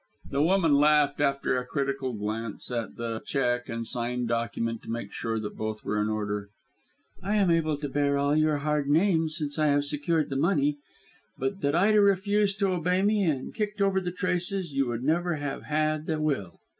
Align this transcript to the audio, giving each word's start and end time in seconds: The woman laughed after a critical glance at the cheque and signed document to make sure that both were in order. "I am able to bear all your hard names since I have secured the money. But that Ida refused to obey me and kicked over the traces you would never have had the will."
The 0.31 0.41
woman 0.41 0.73
laughed 0.77 1.21
after 1.21 1.59
a 1.59 1.65
critical 1.67 2.13
glance 2.13 2.71
at 2.71 2.95
the 2.95 3.21
cheque 3.23 3.69
and 3.69 3.85
signed 3.85 4.29
document 4.29 4.81
to 4.81 4.89
make 4.89 5.11
sure 5.11 5.39
that 5.39 5.55
both 5.55 5.83
were 5.83 6.01
in 6.01 6.09
order. 6.09 6.49
"I 7.21 7.35
am 7.35 7.51
able 7.51 7.77
to 7.77 7.87
bear 7.87 8.17
all 8.17 8.35
your 8.35 8.57
hard 8.57 8.89
names 8.89 9.37
since 9.37 9.59
I 9.59 9.67
have 9.67 9.85
secured 9.85 10.31
the 10.31 10.35
money. 10.37 10.79
But 11.37 11.61
that 11.61 11.75
Ida 11.75 12.01
refused 12.01 12.57
to 12.61 12.69
obey 12.69 13.03
me 13.03 13.21
and 13.25 13.53
kicked 13.53 13.79
over 13.79 14.01
the 14.01 14.11
traces 14.11 14.73
you 14.73 14.87
would 14.87 15.03
never 15.03 15.35
have 15.35 15.65
had 15.65 16.07
the 16.07 16.19
will." 16.19 16.57